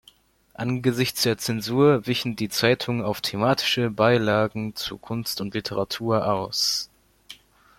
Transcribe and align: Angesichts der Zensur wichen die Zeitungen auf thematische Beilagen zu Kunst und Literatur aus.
Angesichts 0.55 1.21
der 1.21 1.37
Zensur 1.37 2.07
wichen 2.07 2.35
die 2.35 2.49
Zeitungen 2.49 3.03
auf 3.03 3.21
thematische 3.21 3.91
Beilagen 3.91 4.75
zu 4.75 4.97
Kunst 4.97 5.39
und 5.41 5.53
Literatur 5.53 6.25
aus. 6.27 6.89